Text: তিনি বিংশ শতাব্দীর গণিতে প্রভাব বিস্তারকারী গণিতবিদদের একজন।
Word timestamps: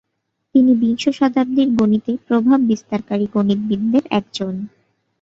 তিনি 0.55 0.71
বিংশ 0.75 1.03
শতাব্দীর 1.11 1.69
গণিতে 1.75 2.11
প্রভাব 2.27 2.59
বিস্তারকারী 2.69 3.25
গণিতবিদদের 3.33 4.03
একজন। 4.11 4.53